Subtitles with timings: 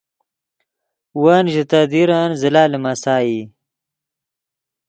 [1.21, 3.37] ون ژے تے دیرن زلہ لیمَسائی